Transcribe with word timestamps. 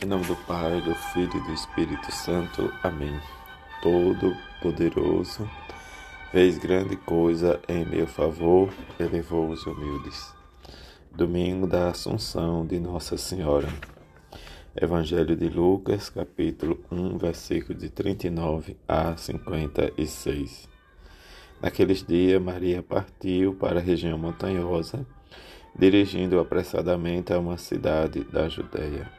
Em 0.00 0.06
nome 0.06 0.26
do 0.26 0.36
Pai, 0.36 0.80
do 0.80 0.94
Filho 0.94 1.36
e 1.36 1.40
do 1.40 1.52
Espírito 1.52 2.12
Santo. 2.12 2.72
Amém. 2.84 3.20
Todo-Poderoso, 3.82 5.50
fez 6.30 6.56
grande 6.56 6.94
coisa 6.94 7.60
em 7.68 7.84
meu 7.84 8.06
favor, 8.06 8.72
elevou 8.96 9.48
os 9.48 9.66
humildes. 9.66 10.32
Domingo 11.10 11.66
da 11.66 11.88
Assunção 11.88 12.64
de 12.64 12.78
Nossa 12.78 13.16
Senhora. 13.16 13.66
Evangelho 14.80 15.34
de 15.34 15.48
Lucas, 15.48 16.08
capítulo 16.08 16.78
1, 16.92 17.18
versículo 17.18 17.76
de 17.76 17.88
39 17.88 18.76
a 18.86 19.16
56. 19.16 20.68
Naqueles 21.60 22.04
dias, 22.04 22.40
Maria 22.40 22.84
partiu 22.84 23.52
para 23.56 23.80
a 23.80 23.82
região 23.82 24.16
montanhosa, 24.16 25.04
dirigindo 25.76 26.38
apressadamente 26.38 27.32
a 27.32 27.40
uma 27.40 27.58
cidade 27.58 28.22
da 28.22 28.48
Judéia 28.48 29.18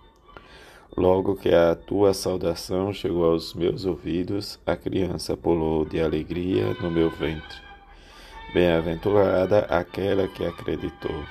Logo 0.95 1.35
que 1.35 1.49
a 1.49 1.73
tua 1.73 2.13
saudação 2.13 2.91
chegou 2.91 3.23
aos 3.23 3.53
meus 3.53 3.85
ouvidos, 3.85 4.59
a 4.65 4.75
criança 4.75 5.37
pulou 5.37 5.85
de 5.85 6.01
alegria 6.01 6.73
no 6.81 6.91
meu 6.91 7.09
ventre. 7.09 7.57
Bem-aventurada 8.53 9.59
aquela 9.69 10.27
que 10.27 10.43
acreditou, 10.43 11.23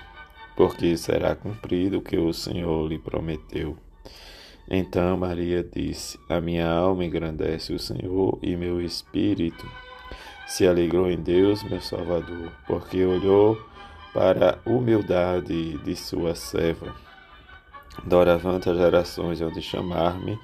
porque 0.56 0.96
será 0.96 1.34
cumprido 1.34 1.98
o 1.98 2.02
que 2.02 2.16
o 2.16 2.32
Senhor 2.32 2.88
lhe 2.88 2.98
prometeu. 2.98 3.76
Então 4.68 5.18
Maria 5.18 5.62
disse: 5.62 6.18
A 6.26 6.40
minha 6.40 6.66
alma 6.66 7.04
engrandece 7.04 7.74
o 7.74 7.78
Senhor 7.78 8.38
e 8.40 8.56
meu 8.56 8.80
espírito 8.80 9.66
se 10.46 10.66
alegrou 10.66 11.10
em 11.10 11.20
Deus, 11.20 11.62
meu 11.62 11.82
Salvador, 11.82 12.50
porque 12.66 13.04
olhou 13.04 13.60
para 14.14 14.58
a 14.64 14.70
humildade 14.70 15.76
de 15.78 15.94
sua 15.94 16.34
serva. 16.34 17.09
Doravante 18.04 18.70
as 18.70 18.78
gerações 18.78 19.42
hão 19.42 19.50
de 19.50 19.60
chamar-me 19.60 20.38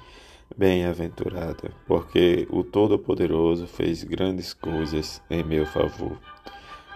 bem-aventurada, 0.55 1.71
porque 1.87 2.47
o 2.51 2.63
Todo-Poderoso 2.63 3.65
fez 3.65 4.03
grandes 4.03 4.53
coisas 4.53 5.21
em 5.27 5.43
meu 5.43 5.65
favor. 5.65 6.17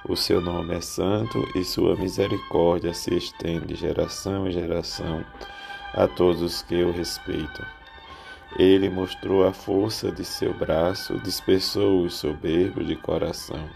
O 0.07 0.15
seu 0.15 0.39
nome 0.39 0.75
é 0.75 0.81
santo 0.81 1.43
e 1.55 1.63
sua 1.63 1.95
misericórdia 1.95 2.93
se 2.93 3.15
estende 3.15 3.67
de 3.67 3.75
geração 3.75 4.47
em 4.47 4.51
geração 4.51 5.25
a 5.93 6.07
todos 6.07 6.41
os 6.43 6.61
que 6.61 6.83
o 6.83 6.91
respeitam. 6.91 7.65
Ele 8.57 8.87
mostrou 8.87 9.47
a 9.47 9.51
força 9.51 10.11
de 10.11 10.23
seu 10.23 10.53
braço, 10.53 11.19
dispersou 11.21 12.03
os 12.03 12.13
soberbos 12.13 12.85
de 12.85 12.95
coração, 12.95 13.67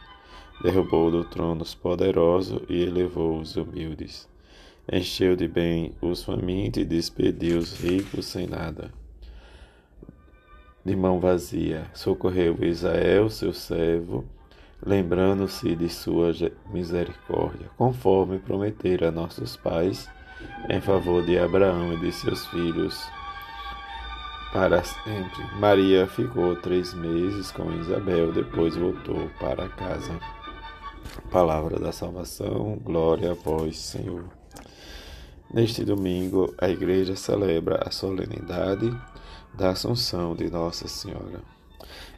derrubou 0.62 1.10
do 1.10 1.24
trono 1.24 1.64
os 1.64 1.74
poderosos 1.74 2.62
e 2.70 2.84
elevou 2.84 3.40
os 3.40 3.56
humildes 3.56 4.28
encheu 4.92 5.36
de 5.36 5.48
bem 5.48 5.94
os 6.02 6.24
famintos 6.24 6.82
e 6.82 6.86
despediu 6.86 7.60
os 7.60 7.80
ricos 7.80 8.26
sem 8.26 8.48
nada. 8.48 8.92
De 10.84 10.96
mão 10.96 11.20
vazia, 11.20 11.90
socorreu 11.94 12.64
Israel, 12.64 13.30
seu 13.30 13.52
servo, 13.52 14.24
lembrando-se 14.86 15.76
de 15.76 15.90
sua 15.90 16.32
misericórdia, 16.72 17.70
conforme 17.76 18.38
prometera 18.38 19.10
a 19.10 19.12
nossos 19.12 19.58
pais, 19.58 20.08
em 20.70 20.80
favor 20.80 21.26
de 21.26 21.40
Abraão 21.40 21.94
e 21.94 22.00
de 22.00 22.12
seus 22.12 22.46
filhos 22.48 23.04
para 24.54 24.84
sempre. 24.84 25.44
Maria 25.60 26.08
ficou 26.08 26.56
três 26.56 26.94
meses 26.94 27.52
com 27.52 27.74
Isabel, 27.74 28.32
depois 28.32 28.76
voltou 28.76 29.30
para 29.40 29.68
casa. 29.70 30.18
Palavra 31.32 31.80
da 31.80 31.92
salvação, 31.92 32.80
glória 32.84 33.32
a 33.32 33.34
vós, 33.34 33.78
Senhor. 33.78 34.45
Neste 35.54 35.86
domingo, 35.86 36.54
a 36.58 36.68
Igreja 36.68 37.16
celebra 37.16 37.82
a 37.86 37.92
solenidade 37.92 38.92
da 39.54 39.70
Assunção 39.70 40.36
de 40.36 40.50
Nossa 40.50 40.88
Senhora. 40.88 41.42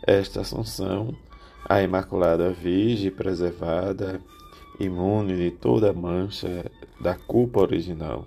Esta 0.02 0.42
Assunção, 0.42 1.14
a 1.68 1.82
Imaculada 1.82 2.50
Virgem 2.52 3.12
preservada, 3.12 4.20
imune 4.80 5.36
de 5.36 5.52
toda 5.52 5.94
mancha 5.94 6.72
da 7.00 7.16
culpa 7.16 7.60
original, 7.60 8.26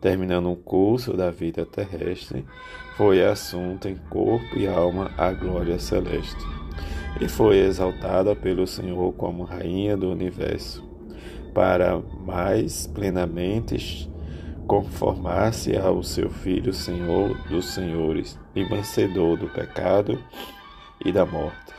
terminando 0.00 0.50
o 0.50 0.56
curso 0.56 1.14
da 1.14 1.30
vida 1.30 1.66
terrestre, 1.66 2.46
foi 2.96 3.22
assunta 3.22 3.90
em 3.90 3.96
corpo 4.08 4.56
e 4.56 4.66
alma 4.66 5.10
à 5.18 5.32
glória 5.32 5.78
celeste, 5.78 6.46
e 7.20 7.28
foi 7.28 7.58
exaltada 7.58 8.34
pelo 8.34 8.66
Senhor 8.66 9.12
como 9.14 9.42
Rainha 9.42 9.96
do 9.96 10.08
Universo, 10.10 10.88
para 11.52 11.98
mais 12.24 12.86
plenamente 12.86 14.08
conformar-se 14.70 15.76
ao 15.76 16.00
seu 16.00 16.30
Filho, 16.30 16.72
Senhor 16.72 17.36
dos 17.48 17.74
Senhores 17.74 18.38
e 18.54 18.62
vencedor 18.62 19.36
do 19.36 19.48
pecado 19.48 20.22
e 21.04 21.10
da 21.10 21.26
morte. 21.26 21.74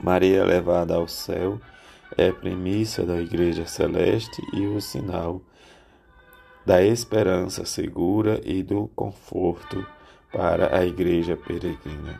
Maria, 0.00 0.42
levada 0.42 0.94
ao 0.94 1.06
céu, 1.06 1.60
é 2.16 2.32
primícia 2.32 3.04
da 3.04 3.20
Igreja 3.20 3.66
Celeste 3.66 4.40
e 4.54 4.66
o 4.66 4.80
sinal 4.80 5.42
da 6.64 6.82
esperança 6.82 7.66
segura 7.66 8.40
e 8.46 8.62
do 8.62 8.88
conforto 8.96 9.86
para 10.32 10.74
a 10.74 10.86
Igreja 10.86 11.36
peregrina. 11.36 12.18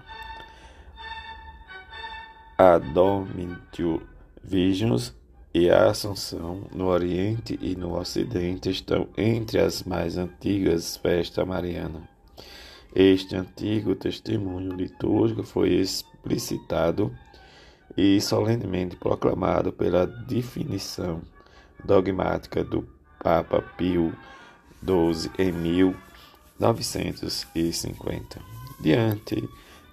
A 2.58 2.76
Dominio 2.76 4.02
Vigius 4.44 5.18
e 5.53 5.69
a 5.69 5.91
Assunção, 5.91 6.62
no 6.72 6.87
Oriente 6.87 7.59
e 7.61 7.75
no 7.75 7.99
Ocidente, 7.99 8.71
estão 8.71 9.09
entre 9.16 9.59
as 9.59 9.83
mais 9.83 10.16
antigas 10.16 10.97
festas 10.97 11.44
marianas. 11.47 12.03
Este 12.94 13.34
antigo 13.37 13.97
testemunho 13.97 14.72
litúrgico 14.72 15.43
foi 15.43 15.75
explicitado 15.75 17.12
e 17.97 18.21
solenemente 18.21 18.94
proclamado 18.97 19.72
pela 19.72 20.06
definição 20.06 21.22
dogmática 21.84 22.62
do 22.62 22.87
Papa 23.22 23.62
Pio 23.77 24.15
XII 24.84 25.31
em 25.39 25.53
1950. 25.53 28.41
Diante 28.81 29.49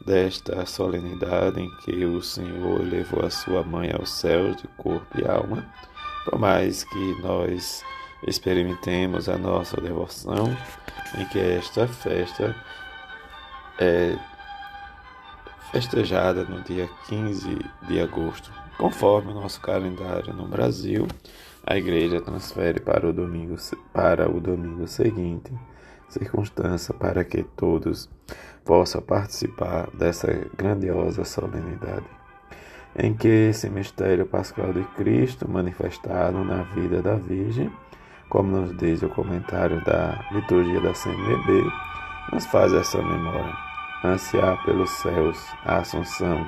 desta 0.07 0.65
solenidade 0.65 1.59
em 1.59 1.69
que 1.81 2.05
o 2.05 2.21
Senhor 2.21 2.81
levou 2.81 3.25
a 3.25 3.29
sua 3.29 3.61
mãe 3.61 3.91
ao 3.91 4.05
céu 4.05 4.55
de 4.55 4.65
corpo 4.69 5.19
e 5.19 5.27
alma, 5.27 5.69
por 6.23 6.39
mais 6.39 6.85
que 6.85 7.21
nós 7.21 7.83
experimentemos 8.25 9.27
a 9.27 9.37
nossa 9.37 9.79
devoção, 9.81 10.45
em 11.17 11.25
que 11.25 11.37
esta 11.37 11.85
festa 11.89 12.55
é 13.77 14.17
festejada 15.73 16.45
no 16.45 16.63
dia 16.63 16.89
15 17.09 17.59
de 17.89 17.99
agosto. 17.99 18.49
Conforme 18.77 19.31
o 19.33 19.35
nosso 19.35 19.59
calendário 19.59 20.33
no 20.33 20.47
Brasil, 20.47 21.05
a 21.65 21.75
igreja 21.75 22.21
transfere 22.21 22.79
para 22.79 23.05
o 23.05 23.11
domingo, 23.11 23.57
para 23.91 24.31
o 24.31 24.39
domingo 24.39 24.87
seguinte 24.87 25.51
circunstância 26.09 26.93
para 26.93 27.23
que 27.23 27.43
todos 27.43 28.09
possam 28.63 29.01
participar 29.01 29.89
dessa 29.93 30.27
grandiosa 30.57 31.23
solenidade, 31.23 32.05
em 32.97 33.13
que 33.13 33.27
esse 33.27 33.69
mistério 33.69 34.25
pascal 34.25 34.73
de 34.73 34.83
Cristo, 34.95 35.49
manifestado 35.49 36.43
na 36.43 36.63
vida 36.63 37.01
da 37.01 37.15
Virgem, 37.15 37.71
como 38.29 38.51
nos 38.51 38.75
diz 38.77 39.01
o 39.03 39.09
comentário 39.09 39.83
da 39.85 40.27
liturgia 40.31 40.81
da 40.81 40.91
CMB, 40.91 41.71
nos 42.33 42.45
faz 42.45 42.73
essa 42.73 43.01
memória, 43.01 43.55
ansiar 44.03 44.61
pelos 44.65 44.89
céus, 44.89 45.37
a 45.63 45.77
assunção 45.77 46.45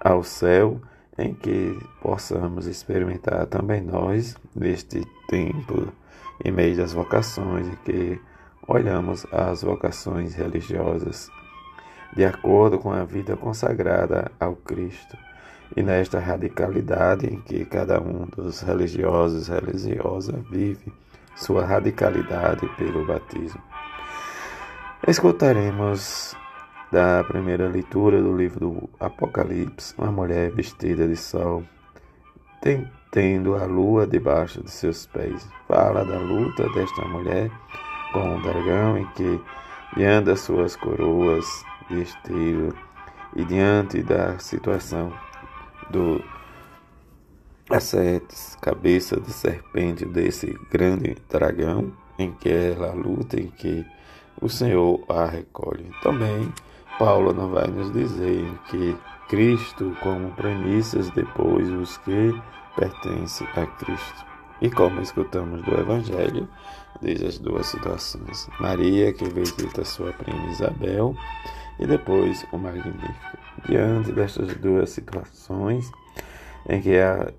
ao 0.00 0.22
céu, 0.22 0.80
em 1.16 1.34
que 1.34 1.76
possamos 2.00 2.66
experimentar 2.66 3.46
também 3.46 3.80
nós, 3.80 4.36
neste 4.54 5.02
tempo, 5.28 5.92
em 6.44 6.52
meio 6.52 6.76
das 6.76 6.92
vocações, 6.92 7.66
em 7.66 7.76
que 7.84 8.20
olhamos 8.68 9.26
as 9.32 9.62
vocações 9.62 10.34
religiosas 10.34 11.30
de 12.14 12.24
acordo 12.24 12.78
com 12.78 12.92
a 12.92 13.04
vida 13.04 13.36
consagrada 13.36 14.30
ao 14.38 14.54
Cristo 14.56 15.16
e 15.74 15.82
nesta 15.82 16.18
radicalidade 16.18 17.26
em 17.26 17.40
que 17.40 17.64
cada 17.64 18.00
um 18.00 18.26
dos 18.26 18.60
religiosos 18.60 19.48
religiosas 19.48 20.36
vive 20.50 20.92
sua 21.34 21.64
radicalidade 21.64 22.66
pelo 22.76 23.06
batismo. 23.06 23.62
Escutaremos 25.06 26.36
da 26.90 27.22
primeira 27.24 27.68
leitura 27.68 28.20
do 28.20 28.36
livro 28.36 28.60
do 28.60 28.90
Apocalipse, 28.98 29.94
uma 29.96 30.10
mulher 30.10 30.50
vestida 30.50 31.06
de 31.06 31.16
sol, 31.16 31.62
tendo 33.10 33.54
a 33.54 33.64
lua 33.64 34.06
debaixo 34.06 34.62
de 34.62 34.70
seus 34.70 35.06
pés. 35.06 35.46
Fala 35.68 36.04
da 36.04 36.18
luta 36.18 36.68
desta 36.72 37.04
mulher 37.06 37.50
com 38.12 38.36
o 38.36 38.42
dragão 38.42 38.98
em 38.98 39.06
que, 39.08 39.40
diante 39.96 40.26
das 40.26 40.40
suas 40.40 40.76
coroas 40.76 41.44
de 41.88 42.02
estilo 42.02 42.74
e 43.34 43.44
diante 43.44 44.02
da 44.02 44.38
situação 44.38 45.12
do 45.90 46.22
Acetes, 47.70 48.56
cabeça 48.62 49.20
de 49.20 49.30
serpente 49.30 50.06
desse 50.06 50.58
grande 50.70 51.16
dragão, 51.28 51.92
em 52.18 52.32
que 52.32 52.48
ela 52.48 52.94
luta, 52.94 53.38
em 53.38 53.48
que 53.48 53.84
o 54.40 54.48
Senhor 54.48 55.04
a 55.08 55.26
recolhe. 55.26 55.90
Também 56.02 56.50
Paulo 56.98 57.32
não 57.32 57.50
vai 57.50 57.66
nos 57.66 57.92
dizer 57.92 58.44
que 58.70 58.96
Cristo 59.28 59.94
como 60.02 60.32
premissas 60.32 61.10
depois 61.10 61.68
os 61.68 61.98
que 61.98 62.34
pertencem 62.74 63.46
a 63.54 63.66
Cristo. 63.66 64.26
E 64.60 64.70
como 64.70 65.00
escutamos 65.00 65.62
do 65.62 65.72
Evangelho, 65.78 66.48
diz 67.00 67.22
as 67.22 67.38
duas 67.38 67.66
situações. 67.66 68.48
Maria 68.60 69.12
que 69.12 69.24
visita 69.28 69.84
sua 69.84 70.12
prima 70.12 70.50
Isabel 70.50 71.14
e 71.78 71.86
depois 71.86 72.44
o 72.52 72.58
Magnífico. 72.58 73.38
Diante 73.68 74.12
destas 74.12 74.54
duas 74.56 74.90
situações, 74.90 75.90
em 76.68 76.80
que 76.80 76.98
a, 76.98 77.32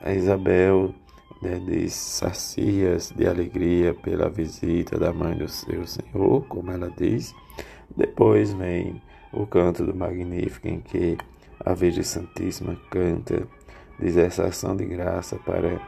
a 0.00 0.12
Isabel 0.12 0.94
né, 1.42 1.60
diz 1.64 1.92
sacias 1.92 3.12
de 3.14 3.26
alegria 3.26 3.92
pela 3.94 4.28
visita 4.28 4.98
da 4.98 5.12
mãe 5.12 5.36
do 5.36 5.48
seu 5.48 5.86
Senhor, 5.86 6.44
como 6.48 6.70
ela 6.70 6.90
diz. 6.96 7.34
Depois 7.96 8.52
vem 8.52 9.02
o 9.32 9.46
canto 9.46 9.84
do 9.84 9.94
Magnífico, 9.94 10.68
em 10.68 10.80
que 10.80 11.16
a 11.64 11.74
Virgem 11.74 12.02
Santíssima 12.02 12.76
canta, 12.90 13.46
diz 13.98 14.16
essa 14.16 14.44
ação 14.44 14.76
de 14.76 14.84
graça 14.84 15.36
para 15.36 15.80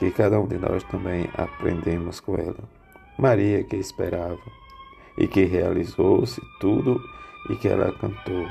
que 0.00 0.10
cada 0.10 0.40
um 0.40 0.46
de 0.46 0.56
nós 0.56 0.82
também 0.84 1.28
aprendemos 1.36 2.20
com 2.20 2.34
ela. 2.34 2.56
Maria 3.18 3.62
que 3.62 3.76
esperava 3.76 4.38
e 5.18 5.28
que 5.28 5.44
realizou-se 5.44 6.40
tudo 6.58 6.98
e 7.50 7.56
que 7.56 7.68
ela 7.68 7.92
cantou 7.92 8.46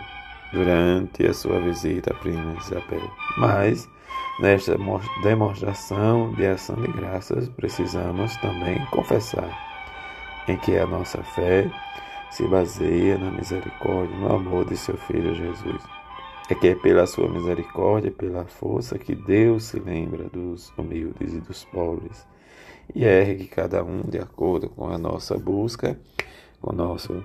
durante 0.53 1.25
a 1.25 1.33
sua 1.33 1.59
visita 1.59 2.13
à 2.13 2.17
prima 2.17 2.55
Isabel. 2.59 3.11
Mas, 3.39 3.89
nesta 4.39 4.77
demonstração 5.23 6.31
de 6.33 6.45
ação 6.45 6.75
de 6.75 6.91
graças, 6.91 7.49
precisamos 7.49 8.37
também 8.37 8.85
confessar 8.91 9.49
em 10.47 10.55
que 10.55 10.77
a 10.77 10.85
nossa 10.85 11.23
fé 11.23 11.67
se 12.29 12.47
baseia 12.47 13.17
na 13.17 13.31
misericórdia, 13.31 14.15
no 14.17 14.35
amor 14.35 14.65
de 14.65 14.77
seu 14.77 14.95
Filho 14.97 15.33
Jesus. 15.33 15.98
É 16.49 16.55
que 16.55 16.69
é 16.69 16.75
pela 16.75 17.05
sua 17.05 17.29
misericórdia, 17.29 18.11
pela 18.11 18.45
força 18.45 18.97
que 18.97 19.13
Deus 19.13 19.65
se 19.65 19.79
lembra 19.79 20.23
dos 20.29 20.73
humildes 20.77 21.33
e 21.33 21.39
dos 21.39 21.63
pobres 21.65 22.25
e 22.93 23.05
ergue 23.05 23.47
cada 23.47 23.83
um 23.83 24.01
de 24.01 24.17
acordo 24.17 24.69
com 24.69 24.89
a 24.89 24.97
nossa 24.97 25.37
busca, 25.37 25.99
com 26.61 26.73
nosso, 26.73 27.23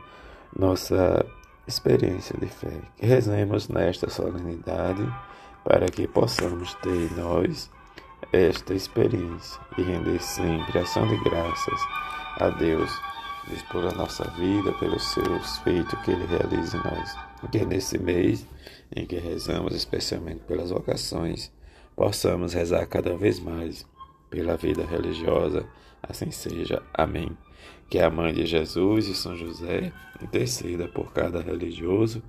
nossa 0.54 1.24
experiência 1.66 2.38
de 2.38 2.46
fé. 2.46 2.80
Que 2.96 3.06
rezemos 3.06 3.68
nesta 3.68 4.10
solenidade 4.10 5.06
para 5.64 5.86
que 5.86 6.06
possamos 6.06 6.74
ter 6.74 7.10
nós 7.16 7.70
esta 8.32 8.74
experiência 8.74 9.60
e 9.78 9.82
render 9.82 10.20
sempre 10.20 10.78
ação 10.78 11.06
de 11.06 11.16
graças 11.24 11.80
a 12.40 12.48
Deus 12.50 12.90
por 13.70 13.86
a 13.86 13.92
nossa 13.92 14.24
vida, 14.30 14.72
pelos 14.74 15.04
seus 15.12 15.58
feitos 15.58 15.98
que 16.02 16.10
Ele 16.10 16.26
realiza 16.26 16.76
em 16.76 16.82
nós. 16.82 17.33
Que 17.50 17.64
nesse 17.64 17.98
mês 17.98 18.46
em 18.94 19.06
que 19.06 19.16
rezamos 19.16 19.74
especialmente 19.74 20.40
pelas 20.40 20.70
vocações, 20.70 21.52
possamos 21.96 22.52
rezar 22.52 22.86
cada 22.86 23.16
vez 23.16 23.40
mais 23.40 23.86
pela 24.30 24.56
vida 24.56 24.84
religiosa, 24.84 25.66
assim 26.02 26.30
seja. 26.30 26.82
Amém. 26.92 27.36
Que 27.88 27.98
a 27.98 28.10
mãe 28.10 28.32
de 28.32 28.46
Jesus 28.46 29.06
e 29.06 29.14
São 29.14 29.36
José 29.36 29.92
interceda 30.22 30.88
por 30.88 31.12
cada 31.12 31.40
religioso 31.40 32.22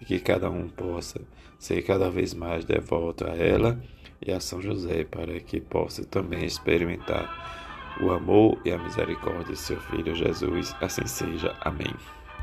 e 0.00 0.04
que 0.04 0.20
cada 0.20 0.50
um 0.50 0.68
possa 0.68 1.20
ser 1.58 1.82
cada 1.82 2.10
vez 2.10 2.34
mais 2.34 2.64
devoto 2.64 3.26
a 3.26 3.34
ela 3.36 3.80
e 4.24 4.32
a 4.32 4.40
São 4.40 4.60
José 4.60 5.04
para 5.04 5.40
que 5.40 5.60
possa 5.60 6.04
também 6.04 6.44
experimentar 6.44 7.96
o 8.00 8.10
amor 8.10 8.60
e 8.64 8.70
a 8.70 8.78
misericórdia 8.78 9.54
de 9.54 9.56
seu 9.56 9.80
Filho 9.80 10.14
Jesus. 10.14 10.74
Assim 10.80 11.06
seja. 11.06 11.56
Amém. 11.60 11.92